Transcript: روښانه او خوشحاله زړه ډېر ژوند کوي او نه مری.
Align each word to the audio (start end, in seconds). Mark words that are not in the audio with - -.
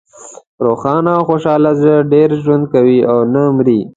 روښانه 0.65 1.11
او 1.17 1.23
خوشحاله 1.29 1.71
زړه 1.81 1.97
ډېر 2.13 2.29
ژوند 2.43 2.63
کوي 2.73 2.99
او 3.11 3.19
نه 3.33 3.43
مری. 3.55 3.79